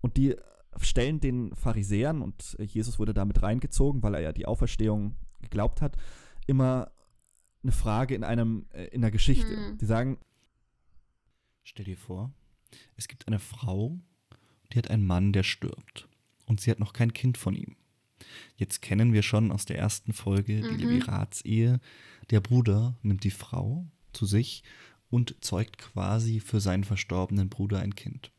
[0.00, 0.34] Und die
[0.80, 5.96] stellen den Pharisäern, und Jesus wurde damit reingezogen, weil er ja die Auferstehung geglaubt hat,
[6.48, 6.90] immer
[7.64, 9.56] eine Frage in einem äh, in der Geschichte.
[9.56, 9.78] Mhm.
[9.78, 10.18] Die sagen:
[11.64, 12.32] Stell dir vor,
[12.96, 13.98] es gibt eine Frau,
[14.72, 16.08] die hat einen Mann, der stirbt.
[16.46, 17.76] Und sie hat noch kein Kind von ihm.
[18.56, 20.78] Jetzt kennen wir schon aus der ersten Folge mhm.
[20.78, 21.80] die Levirats-Ehe.
[22.30, 24.62] Der Bruder nimmt die Frau zu sich
[25.10, 28.30] und zeugt quasi für seinen verstorbenen Bruder ein Kind.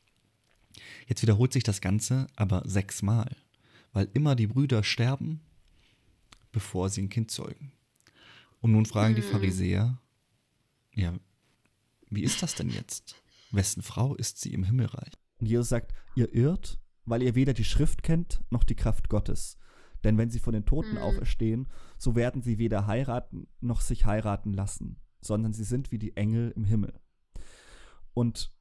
[1.07, 3.35] Jetzt wiederholt sich das Ganze aber sechsmal,
[3.93, 5.41] weil immer die Brüder sterben,
[6.51, 7.71] bevor sie ein Kind zeugen.
[8.62, 9.18] Und nun fragen mhm.
[9.18, 10.00] die Pharisäer,
[10.94, 11.13] ja,
[12.10, 13.22] wie ist das denn jetzt?
[13.52, 15.13] Wessen Frau ist sie im Himmelreich?
[15.39, 19.58] Und Jesus sagt, ihr irrt, weil ihr weder die Schrift kennt noch die Kraft Gottes.
[20.04, 20.98] Denn wenn sie von den Toten mhm.
[21.00, 26.15] auferstehen, so werden sie weder heiraten noch sich heiraten lassen, sondern sie sind wie die
[26.15, 27.00] Engel im Himmel.
[28.13, 28.54] Und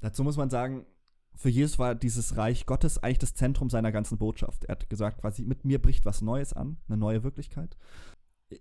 [0.00, 0.86] dazu muss man sagen,
[1.34, 4.64] für Jesus war dieses Reich Gottes eigentlich das Zentrum seiner ganzen Botschaft.
[4.64, 7.76] Er hat gesagt, quasi, mit mir bricht was Neues an, eine neue Wirklichkeit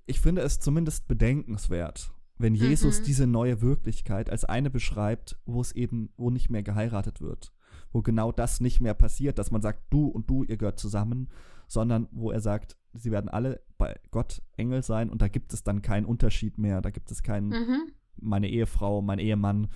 [0.06, 3.04] ich finde es zumindest bedenkenswert, wenn Jesus mhm.
[3.06, 7.54] diese neue Wirklichkeit als eine beschreibt, wo es eben, wo nicht mehr geheiratet wird,
[7.92, 11.30] wo genau das nicht mehr passiert, dass man sagt, du und du, ihr gehört zusammen,
[11.68, 15.64] sondern wo er sagt, sie werden alle bei Gott Engel sein und da gibt es
[15.64, 17.92] dann keinen Unterschied mehr, da gibt es keinen mhm.
[18.18, 19.70] meine Ehefrau, mein Ehemann,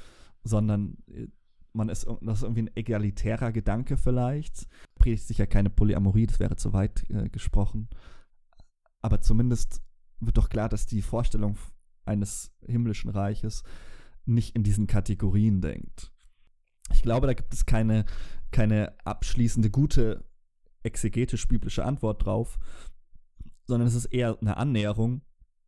[0.44, 1.28] sondern äh,
[1.72, 4.68] man ist, das ist irgendwie ein egalitärer Gedanke vielleicht.
[4.96, 7.90] Predigt sicher keine Polyamorie, das wäre zu weit äh, gesprochen.
[9.02, 9.82] Aber zumindest
[10.20, 11.58] wird doch klar, dass die Vorstellung
[12.06, 13.64] eines himmlischen Reiches
[14.26, 16.12] nicht in diesen Kategorien denkt.
[16.92, 18.06] Ich glaube, da gibt es keine,
[18.52, 20.26] keine abschließende gute
[20.84, 22.58] exegetisch-biblische Antwort drauf,
[23.68, 25.22] sondern es ist eher eine Annäherung.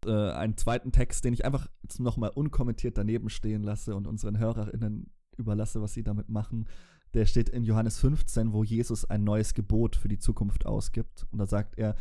[0.06, 1.68] Äh, einen zweiten Text, den ich einfach
[2.00, 6.68] nochmal unkommentiert daneben stehen lasse und unseren HörerInnen überlasse, was sie damit machen.
[7.14, 11.28] Der steht in Johannes 15, wo Jesus ein neues Gebot für die Zukunft ausgibt.
[11.32, 11.96] Und da sagt er,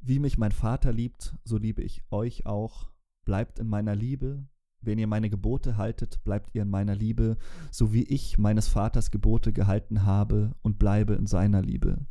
[0.00, 2.90] wie mich mein Vater liebt, so liebe ich euch auch.
[3.24, 4.46] Bleibt in meiner Liebe.
[4.80, 7.36] Wenn ihr meine Gebote haltet, bleibt ihr in meiner Liebe,
[7.70, 12.06] so wie ich meines Vaters Gebote gehalten habe und bleibe in seiner Liebe.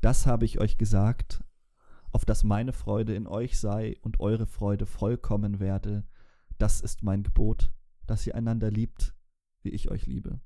[0.00, 1.42] Das habe ich euch gesagt,
[2.12, 6.04] auf dass meine Freude in euch sei und eure Freude vollkommen werde.
[6.58, 7.72] Das ist mein Gebot,
[8.06, 9.14] dass ihr einander liebt,
[9.62, 10.40] wie ich euch liebe.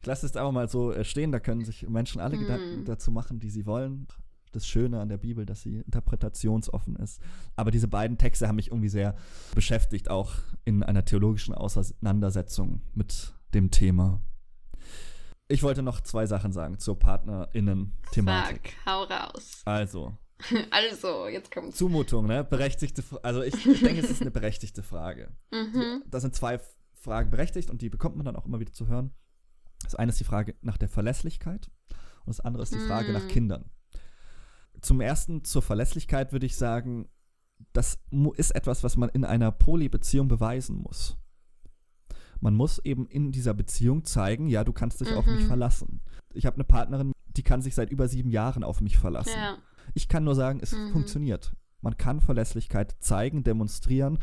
[0.00, 2.40] Ich lasse es einfach mal so äh, stehen, da können sich Menschen alle mm.
[2.40, 4.06] Gedanken dazu machen, die sie wollen.
[4.52, 7.20] Das Schöne an der Bibel, dass sie interpretationsoffen ist.
[7.56, 9.16] Aber diese beiden Texte haben mich irgendwie sehr
[9.54, 14.20] beschäftigt, auch in einer theologischen Auseinandersetzung mit dem Thema.
[15.48, 18.74] Ich wollte noch zwei Sachen sagen zur PartnerInnen-Thematik.
[18.84, 19.62] Sag, hau raus.
[19.64, 20.16] Also.
[20.70, 21.76] also, jetzt kommt's.
[21.76, 22.44] Zumutung, ne?
[22.44, 25.30] Berechtigte, also ich, ich denke, es ist eine berechtigte Frage.
[25.52, 26.02] Mhm.
[26.06, 26.60] Das sind zwei
[26.92, 29.12] Fragen berechtigt und die bekommt man dann auch immer wieder zu hören.
[29.84, 31.70] Das eine ist die Frage nach der Verlässlichkeit
[32.24, 33.12] und das andere ist die Frage mm.
[33.12, 33.70] nach Kindern.
[34.80, 37.08] Zum ersten zur Verlässlichkeit würde ich sagen,
[37.72, 37.98] das
[38.36, 41.16] ist etwas, was man in einer Polybeziehung beweisen muss.
[42.40, 45.16] Man muss eben in dieser Beziehung zeigen, ja, du kannst dich mhm.
[45.16, 45.48] auf mich mhm.
[45.48, 46.02] verlassen.
[46.34, 49.32] Ich habe eine Partnerin, die kann sich seit über sieben Jahren auf mich verlassen.
[49.34, 49.58] Ja.
[49.94, 50.92] Ich kann nur sagen, es mhm.
[50.92, 51.54] funktioniert.
[51.80, 54.18] Man kann Verlässlichkeit zeigen, demonstrieren.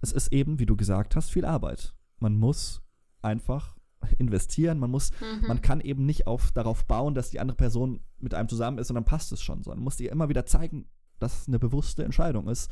[0.00, 2.82] Es ist eben, wie du gesagt hast, viel Arbeit man muss
[3.20, 3.76] einfach
[4.18, 4.78] investieren.
[4.78, 5.46] Man muss, mhm.
[5.46, 8.90] man kann eben nicht auf, darauf bauen, dass die andere Person mit einem zusammen ist
[8.90, 10.86] und dann passt es schon, sondern man muss dir immer wieder zeigen,
[11.18, 12.70] dass es eine bewusste Entscheidung ist.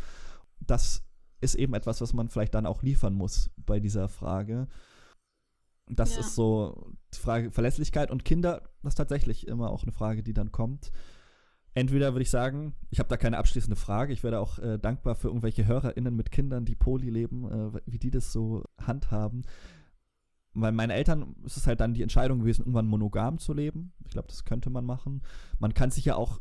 [0.61, 1.05] Das
[1.41, 4.69] ist eben etwas, was man vielleicht dann auch liefern muss bei dieser Frage.
[5.89, 6.21] Das ja.
[6.21, 10.33] ist so die Frage Verlässlichkeit und Kinder, das ist tatsächlich immer auch eine Frage, die
[10.33, 10.93] dann kommt.
[11.75, 14.13] Entweder würde ich sagen, ich habe da keine abschließende Frage.
[14.13, 17.99] Ich wäre auch äh, dankbar für irgendwelche HörerInnen mit Kindern, die Poli leben, äh, wie
[17.99, 19.43] die das so handhaben.
[20.55, 23.93] Weil meine Eltern ist es halt dann die Entscheidung gewesen, irgendwann monogam zu leben.
[24.05, 25.23] Ich glaube, das könnte man machen.
[25.59, 26.41] Man kann sich ja auch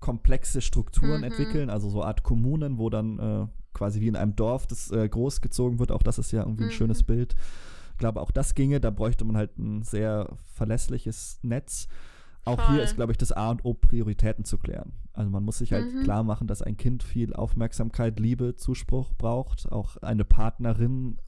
[0.00, 1.24] komplexe Strukturen mhm.
[1.24, 4.90] entwickeln, also so eine Art Kommunen, wo dann äh, quasi wie in einem Dorf das
[4.90, 5.92] äh, großgezogen wird.
[5.92, 6.72] Auch das ist ja irgendwie ein mhm.
[6.72, 7.34] schönes Bild.
[7.92, 8.80] Ich glaube, auch das ginge.
[8.80, 11.88] Da bräuchte man halt ein sehr verlässliches Netz.
[12.44, 12.74] Auch Voll.
[12.74, 14.92] hier ist, glaube ich, das A und O, Prioritäten zu klären.
[15.12, 16.02] Also man muss sich halt mhm.
[16.02, 19.70] klar machen, dass ein Kind viel Aufmerksamkeit, Liebe, Zuspruch braucht.
[19.70, 21.18] Auch eine Partnerin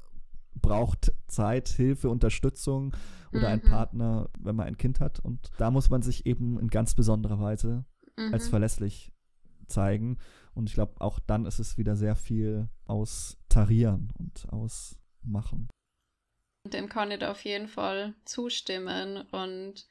[0.61, 2.95] braucht Zeit, Hilfe, Unterstützung
[3.33, 3.55] oder mhm.
[3.55, 5.21] ein Partner, wenn man ein Kind hat.
[5.21, 7.85] Und da muss man sich eben in ganz besonderer Weise
[8.17, 8.33] mhm.
[8.33, 9.13] als verlässlich
[9.67, 10.19] zeigen.
[10.55, 15.69] Und ich glaube, auch dann ist es wieder sehr viel austarieren und ausmachen.
[16.73, 19.27] Dem kann ich auf jeden Fall zustimmen.
[19.33, 19.87] Und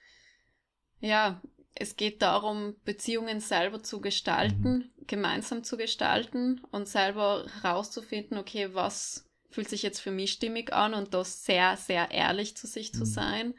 [0.99, 1.41] ja,
[1.76, 5.08] es geht darum, Beziehungen selber zu gestalten, mhm.
[5.08, 10.94] gemeinsam zu gestalten und selber herauszufinden, okay, was fühlt sich jetzt für mich stimmig an
[10.94, 12.98] und das sehr, sehr ehrlich zu sich mhm.
[12.98, 13.54] zu sein.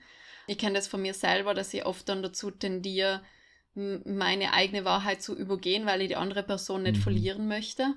[0.47, 3.23] Ich kenne das von mir selber, dass ich oft dann dazu tendiere,
[3.75, 7.03] meine eigene Wahrheit zu übergehen, weil ich die andere Person nicht mhm.
[7.03, 7.95] verlieren möchte.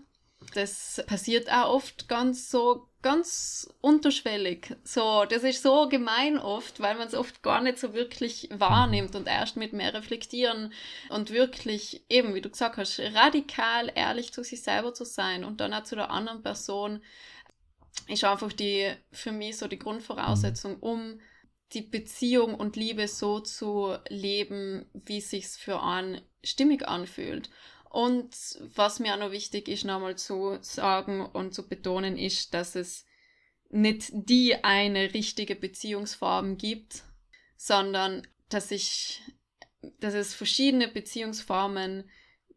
[0.54, 4.76] Das passiert auch oft ganz so, ganz unterschwellig.
[4.84, 9.16] So, das ist so gemein oft, weil man es oft gar nicht so wirklich wahrnimmt
[9.16, 10.74] und erst mit mehr reflektieren
[11.10, 15.60] und wirklich, eben wie du gesagt hast, radikal ehrlich zu sich selber zu sein und
[15.60, 17.02] dann auch zu der anderen Person
[18.08, 21.20] ist einfach die, für mich so die Grundvoraussetzung, um
[21.74, 27.50] die Beziehung und Liebe so zu leben, wie es sich für einen stimmig anfühlt.
[27.90, 28.36] Und
[28.76, 33.06] was mir auch noch wichtig ist, nochmal zu sagen und zu betonen, ist, dass es
[33.70, 37.04] nicht die eine richtige Beziehungsform gibt,
[37.58, 39.22] sondern dass ich,
[40.00, 42.10] dass es verschiedene Beziehungsformen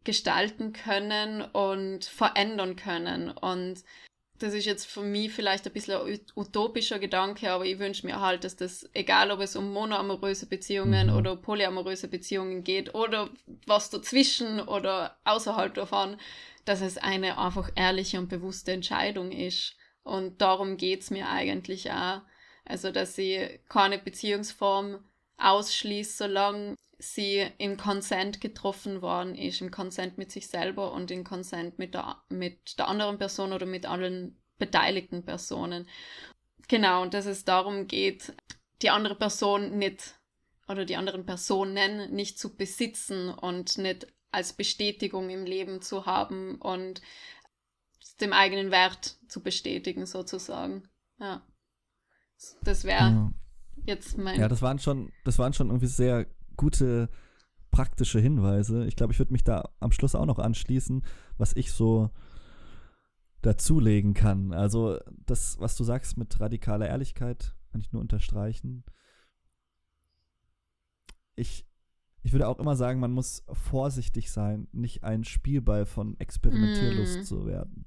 [0.05, 3.31] gestalten können und verändern können.
[3.31, 3.83] Und
[4.41, 8.21] das ist jetzt für mich vielleicht ein bisschen ein utopischer Gedanke, aber ich wünsche mir
[8.21, 11.17] halt, dass das, egal ob es um monoamoröse Beziehungen mhm.
[11.17, 13.31] oder polyamoröse Beziehungen geht oder
[13.67, 16.17] was dazwischen oder außerhalb davon,
[16.65, 19.77] dass es eine einfach ehrliche und bewusste Entscheidung ist.
[20.03, 22.23] Und darum geht es mir eigentlich auch.
[22.65, 25.05] Also, dass ich keine Beziehungsform
[25.37, 31.25] ausschließe, solange sie im Consent getroffen worden ist, im Consent mit sich selber und im
[31.25, 35.89] Consent mit der, mit der anderen Person oder mit allen beteiligten Personen.
[36.69, 38.35] Genau, und dass es darum geht,
[38.83, 40.15] die andere Person nicht
[40.69, 46.57] oder die anderen Personen nicht zu besitzen und nicht als Bestätigung im Leben zu haben
[46.61, 47.01] und
[48.21, 50.89] dem eigenen Wert zu bestätigen, sozusagen.
[51.19, 51.43] Ja.
[52.63, 53.33] Das wäre ja.
[53.85, 54.39] jetzt mein.
[54.39, 56.27] Ja, das waren schon, das waren schon irgendwie sehr
[56.61, 57.09] gute
[57.71, 58.85] praktische Hinweise.
[58.85, 61.03] Ich glaube, ich würde mich da am Schluss auch noch anschließen,
[61.39, 62.11] was ich so
[63.41, 64.53] dazulegen kann.
[64.53, 68.85] Also das, was du sagst mit radikaler Ehrlichkeit, kann ich nur unterstreichen.
[71.35, 71.67] Ich,
[72.23, 77.23] ich würde auch immer sagen, man muss vorsichtig sein, nicht ein Spielball von Experimentierlust mm.
[77.23, 77.87] zu werden.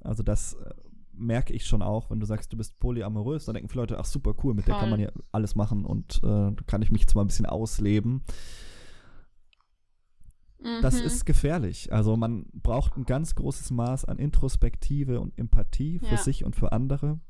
[0.00, 0.74] Also das äh,
[1.20, 4.04] merke ich schon auch, wenn du sagst, du bist polyamorös, dann denken viele Leute, ach
[4.04, 4.74] super cool, mit Voll.
[4.74, 7.28] der kann man ja alles machen und äh, da kann ich mich jetzt mal ein
[7.28, 8.22] bisschen ausleben.
[10.62, 10.82] Mhm.
[10.82, 11.92] Das ist gefährlich.
[11.92, 16.16] Also man braucht ein ganz großes Maß an Introspektive und Empathie für ja.
[16.16, 17.20] sich und für andere,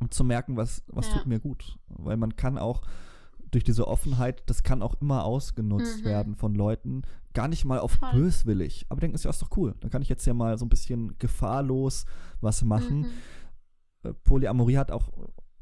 [0.00, 1.14] um zu merken, was, was ja.
[1.14, 1.78] tut mir gut.
[1.88, 2.82] Weil man kann auch
[3.50, 6.04] durch diese Offenheit, das kann auch immer ausgenutzt mhm.
[6.04, 7.02] werden von Leuten,
[7.34, 8.12] gar nicht mal auf Voll.
[8.12, 9.74] böswillig, aber denken, ist ja ist doch cool.
[9.80, 12.04] Dann kann ich jetzt ja mal so ein bisschen gefahrlos
[12.40, 13.00] was machen.
[13.00, 13.10] Mhm.
[14.02, 15.10] Äh, Polyamorie hat auch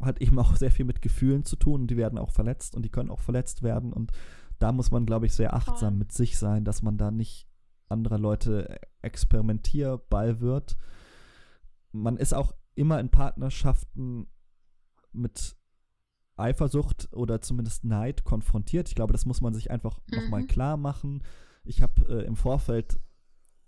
[0.01, 2.85] hat eben auch sehr viel mit Gefühlen zu tun und die werden auch verletzt und
[2.85, 4.13] die können auch verletzt werden und
[4.59, 5.99] da muss man, glaube ich, sehr achtsam Voll.
[5.99, 7.49] mit sich sein, dass man da nicht
[7.89, 10.77] anderer Leute experimentierball wird.
[11.93, 14.29] Man ist auch immer in Partnerschaften
[15.13, 15.57] mit
[16.39, 18.89] Eifersucht oder zumindest Neid konfrontiert.
[18.89, 20.23] Ich glaube, das muss man sich einfach mhm.
[20.23, 21.23] nochmal klar machen.
[21.65, 22.99] Ich habe äh, im Vorfeld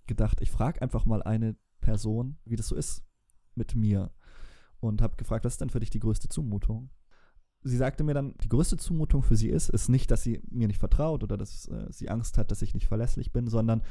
[0.06, 3.02] gedacht, ich frage einfach mal eine Person, wie das so ist
[3.54, 4.10] mit mir.
[4.80, 6.90] Und habe gefragt, was ist denn für dich die größte Zumutung?
[7.62, 10.66] Sie sagte mir dann, die größte Zumutung für sie ist, ist nicht, dass sie mir
[10.66, 13.82] nicht vertraut oder dass äh, sie Angst hat, dass ich nicht verlässlich bin, sondern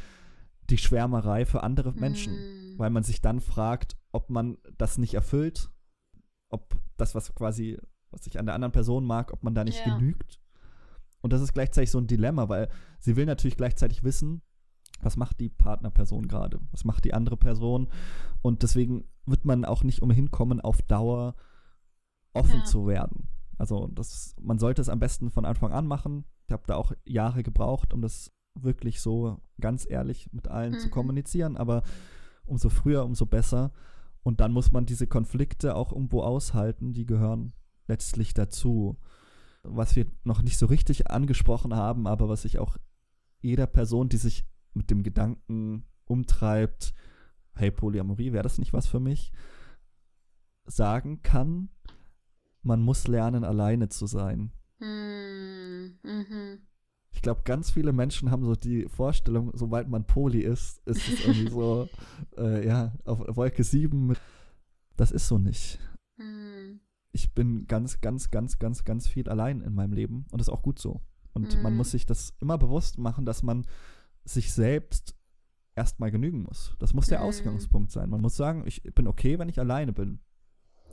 [0.69, 2.33] die Schwärmerei für andere Menschen.
[2.33, 2.79] Mhm.
[2.79, 5.69] Weil man sich dann fragt, ob man das nicht erfüllt,
[6.49, 7.77] ob das, was quasi
[8.11, 9.97] was ich an der anderen Person mag, ob man da nicht ja.
[9.97, 10.39] genügt.
[11.21, 12.69] Und das ist gleichzeitig so ein Dilemma, weil
[12.99, 14.41] sie will natürlich gleichzeitig wissen,
[15.01, 17.89] was macht die Partnerperson gerade, was macht die andere Person.
[18.41, 21.35] Und deswegen wird man auch nicht umhin kommen, auf Dauer
[22.33, 22.65] offen ja.
[22.65, 23.29] zu werden.
[23.57, 26.25] Also das, man sollte es am besten von Anfang an machen.
[26.47, 30.79] Ich habe da auch Jahre gebraucht, um das wirklich so ganz ehrlich mit allen mhm.
[30.79, 31.83] zu kommunizieren, aber
[32.45, 33.71] umso früher, umso besser.
[34.23, 37.53] Und dann muss man diese Konflikte auch irgendwo aushalten, die gehören
[37.89, 38.97] letztlich dazu.
[39.63, 42.77] Was wir noch nicht so richtig angesprochen haben, aber was ich auch
[43.41, 46.93] jeder Person, die sich mit dem Gedanken umtreibt,
[47.55, 49.33] hey, Polyamorie, wäre das nicht was für mich,
[50.65, 51.69] sagen kann,
[52.61, 54.53] man muss lernen, alleine zu sein.
[54.79, 56.59] Mm, mhm.
[57.11, 61.25] Ich glaube, ganz viele Menschen haben so die Vorstellung, sobald man Poli ist, ist es
[61.25, 61.89] irgendwie so,
[62.37, 64.15] äh, ja, auf Wolke 7.
[64.95, 65.79] Das ist so nicht.
[66.17, 66.79] Mm
[67.11, 70.53] ich bin ganz, ganz, ganz, ganz, ganz viel allein in meinem Leben und das ist
[70.53, 71.01] auch gut so.
[71.33, 71.61] Und mhm.
[71.63, 73.65] man muss sich das immer bewusst machen, dass man
[74.25, 75.15] sich selbst
[75.75, 76.75] erstmal genügen muss.
[76.79, 77.25] Das muss der mhm.
[77.25, 78.09] Ausgangspunkt sein.
[78.09, 80.19] Man muss sagen, ich bin okay, wenn ich alleine bin.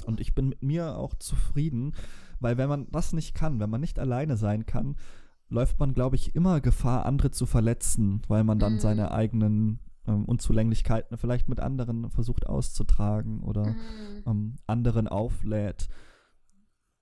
[0.04, 1.94] Und ich bin mit mir auch zufrieden,
[2.38, 4.96] weil wenn man das nicht kann, wenn man nicht alleine sein kann,
[5.48, 8.80] läuft man, glaube ich, immer Gefahr, andere zu verletzen, weil man dann mhm.
[8.80, 13.76] seine eigenen ähm, Unzulänglichkeiten vielleicht mit anderen versucht auszutragen oder mhm.
[14.26, 15.88] ähm, anderen auflädt.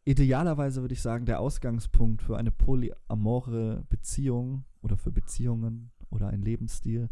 [0.05, 6.43] Idealerweise würde ich sagen, der Ausgangspunkt für eine polyamore Beziehung oder für Beziehungen oder ein
[6.43, 7.09] Lebensstil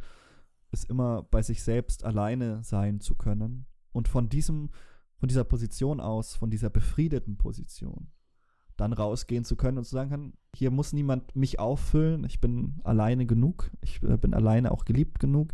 [0.73, 4.71] ist immer bei sich selbst alleine sein zu können und von diesem
[5.17, 8.09] von dieser Position aus, von dieser befriedeten Position,
[8.77, 13.25] dann rausgehen zu können und zu sagen hier muss niemand mich auffüllen, ich bin alleine
[13.25, 15.53] genug, ich äh, bin alleine auch geliebt genug.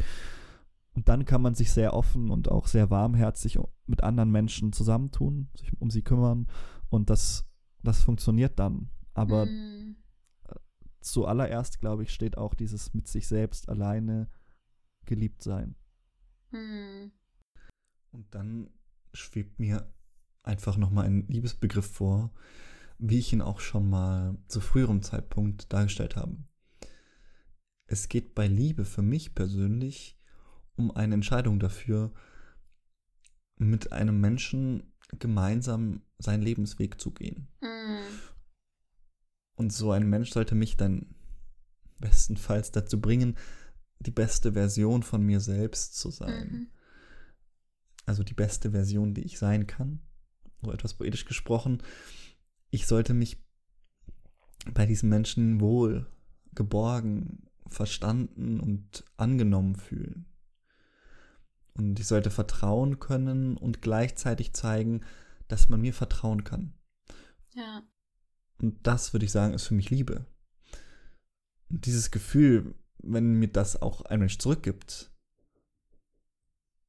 [0.95, 5.49] Und dann kann man sich sehr offen und auch sehr warmherzig mit anderen Menschen zusammentun,
[5.55, 6.49] sich um sie kümmern
[6.91, 7.49] und das,
[7.83, 8.91] das funktioniert dann.
[9.15, 9.97] Aber mm.
[11.01, 14.31] zuallererst, glaube ich, steht auch dieses mit sich selbst alleine
[15.05, 15.75] geliebt sein.
[16.51, 17.11] Mm.
[18.11, 18.71] Und dann
[19.13, 19.93] schwebt mir
[20.43, 22.33] einfach nochmal ein Liebesbegriff vor,
[22.99, 26.37] wie ich ihn auch schon mal zu früherem Zeitpunkt dargestellt habe.
[27.87, 30.19] Es geht bei Liebe für mich persönlich
[30.77, 32.13] um eine Entscheidung dafür,
[33.57, 37.49] mit einem Menschen gemeinsam seinen Lebensweg zu gehen.
[37.61, 37.99] Mhm.
[39.55, 41.15] Und so ein Mensch sollte mich dann
[41.99, 43.37] bestenfalls dazu bringen,
[44.01, 46.49] die beste Version von mir selbst zu sein.
[46.51, 46.67] Mhm.
[48.07, 50.01] Also die beste Version, die ich sein kann.
[50.63, 51.83] So etwas poetisch gesprochen
[52.71, 53.43] ich sollte mich
[54.73, 56.07] bei diesen Menschen wohl,
[56.55, 60.27] geborgen, verstanden und angenommen fühlen.
[61.75, 65.03] Und ich sollte vertrauen können und gleichzeitig zeigen,
[65.49, 66.75] dass man mir vertrauen kann.
[67.55, 67.83] Ja.
[68.61, 70.27] Und das würde ich sagen, ist für mich Liebe.
[71.69, 75.13] Und dieses Gefühl, wenn mir das auch ein Mensch zurückgibt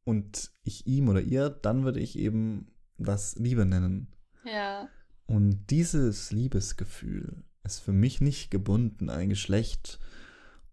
[0.04, 4.14] und ich ihm oder ihr, dann würde ich eben das Liebe nennen.
[4.46, 4.90] Ja.
[5.26, 10.00] Und dieses Liebesgefühl ist für mich nicht gebunden an ein Geschlecht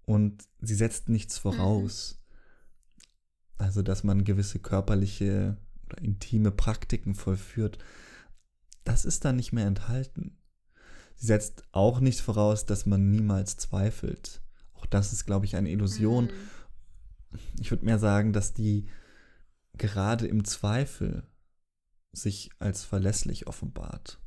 [0.06, 2.18] und sie setzt nichts voraus.
[2.18, 2.26] Mhm.
[3.58, 7.78] Also, dass man gewisse körperliche oder intime Praktiken vollführt,
[8.84, 10.38] das ist da nicht mehr enthalten.
[11.16, 14.42] Sie setzt auch nicht voraus, dass man niemals zweifelt.
[14.74, 16.26] Auch das ist, glaube ich, eine Illusion.
[16.26, 17.38] Mhm.
[17.60, 18.88] Ich würde mehr sagen, dass die
[19.76, 21.26] gerade im Zweifel
[22.12, 24.20] sich als verlässlich offenbart.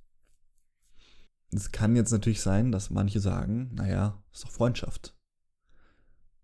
[1.52, 5.16] Es kann jetzt natürlich sein, dass manche sagen, naja, ist doch Freundschaft.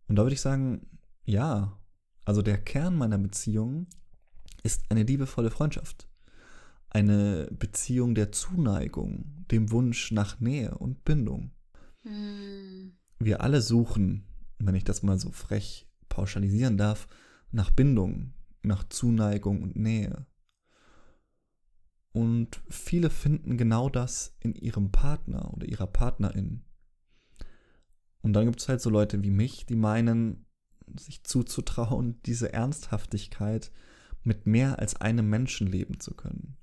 [0.08, 1.80] Und da würde ich sagen, ja,
[2.24, 3.88] also der Kern meiner Beziehung
[4.66, 6.10] ist eine liebevolle Freundschaft.
[6.90, 11.52] Eine Beziehung der Zuneigung, dem Wunsch nach Nähe und Bindung.
[12.02, 12.94] Hm.
[13.20, 14.26] Wir alle suchen,
[14.58, 17.08] wenn ich das mal so frech pauschalisieren darf,
[17.52, 20.26] nach Bindung, nach Zuneigung und Nähe.
[22.12, 26.64] Und viele finden genau das in ihrem Partner oder ihrer Partnerin.
[28.22, 30.46] Und dann gibt es halt so Leute wie mich, die meinen,
[30.98, 33.72] sich zuzutrauen, diese Ernsthaftigkeit
[34.26, 36.58] mit mehr als einem Menschen leben zu können.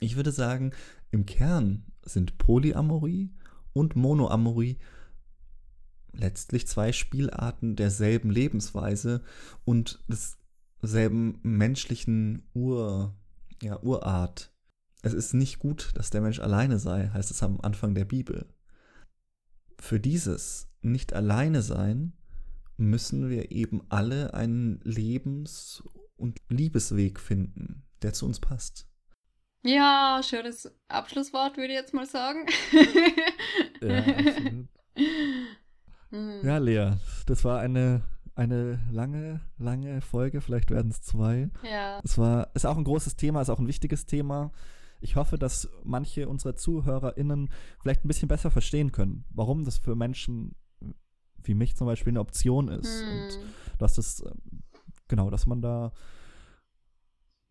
[0.00, 0.72] Ich würde sagen,
[1.10, 3.32] im Kern sind Polyamorie
[3.72, 4.78] und Monoamorie
[6.12, 9.22] letztlich zwei Spielarten derselben Lebensweise
[9.64, 10.04] und
[10.82, 13.16] desselben menschlichen Ur,
[13.62, 14.52] ja, Urart.
[15.02, 18.46] Es ist nicht gut, dass der Mensch alleine sei, heißt es am Anfang der Bibel
[19.84, 22.14] für dieses nicht alleine sein,
[22.76, 25.84] müssen wir eben alle einen Lebens-
[26.24, 28.86] und Liebesweg finden, der zu uns passt.
[29.64, 32.46] Ja, schönes Abschlusswort, würde ich jetzt mal sagen.
[33.80, 34.68] ja, absolut.
[36.10, 36.42] Hm.
[36.44, 36.92] Ja, Lea,
[37.26, 38.02] das war eine,
[38.36, 41.50] eine lange, lange Folge, vielleicht werden es zwei.
[41.68, 42.00] Ja.
[42.04, 44.52] Es war, ist auch ein großes Thema, ist auch ein wichtiges Thema
[45.04, 49.94] ich hoffe, dass manche unserer ZuhörerInnen vielleicht ein bisschen besser verstehen können, warum das für
[49.94, 50.56] Menschen
[51.42, 53.02] wie mich zum Beispiel eine Option ist.
[53.02, 53.08] Hm.
[53.12, 53.38] Und
[53.78, 54.62] dass das, ähm,
[55.08, 55.92] genau, dass man da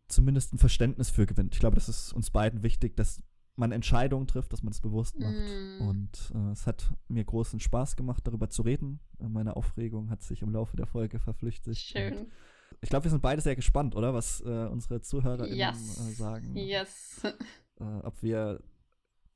[0.08, 1.54] zumindest ein Verständnis für gewinnt.
[1.54, 3.22] Ich glaube, das ist uns beiden wichtig, dass
[3.56, 5.34] man Entscheidungen trifft, dass man es das bewusst macht.
[5.34, 5.88] Mm.
[5.88, 9.00] Und äh, es hat mir großen Spaß gemacht, darüber zu reden.
[9.20, 11.80] Meine Aufregung hat sich im Laufe der Folge verflüchtigt.
[11.80, 12.32] Schön.
[12.82, 14.14] Ich glaube, wir sind beide sehr gespannt, oder?
[14.14, 16.00] Was äh, unsere ZuhörerInnen yes.
[16.00, 16.56] äh, sagen.
[16.56, 17.22] Yes.
[17.80, 18.62] Äh, ob wir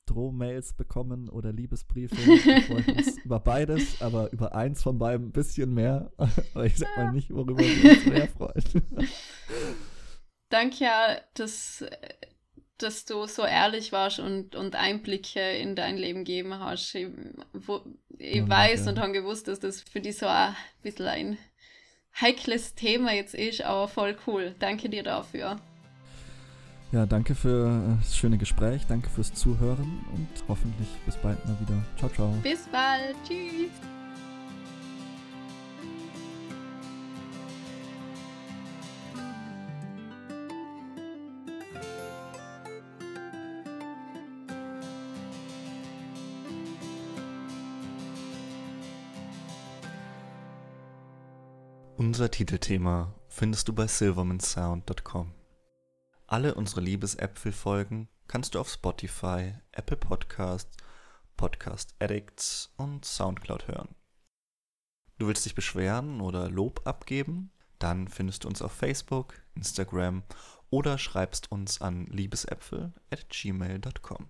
[0.07, 2.15] Drohmails bekommen oder Liebesbriefe.
[2.15, 6.11] Wir freuen uns über beides, aber über eins von beiden ein bisschen mehr.
[6.17, 8.63] aber ich sag mal nicht, worüber wir uns mehr freuen.
[10.49, 11.85] Danke, ja, dass,
[12.77, 16.95] dass du so ehrlich warst und, und Einblicke in dein Leben gegeben hast.
[16.95, 17.07] Ich,
[17.53, 17.81] wo,
[18.17, 18.91] ich oh, weiß ja.
[18.91, 21.37] und habe gewusst, dass das für dich so ein bisschen ein
[22.19, 24.55] heikles Thema jetzt ist, aber voll cool.
[24.59, 25.59] Danke dir dafür.
[26.91, 31.57] Ja, danke für äh, das schöne Gespräch, danke fürs Zuhören und hoffentlich bis bald mal
[31.59, 31.83] wieder.
[31.97, 32.33] Ciao, ciao.
[32.43, 33.15] Bis bald.
[33.27, 33.71] Tschüss.
[51.97, 55.33] Unser Titelthema findest du bei silvermansound.com.
[56.29, 60.75] Alle unsere Liebesäpfel-Folgen kannst du auf Spotify, Apple Podcasts,
[61.37, 63.95] Podcast Addicts und Soundcloud hören.
[65.19, 67.51] Du willst dich beschweren oder Lob abgeben?
[67.79, 70.23] Dann findest du uns auf Facebook, Instagram
[70.69, 74.29] oder schreibst uns an liebesäpfel at gmail.com.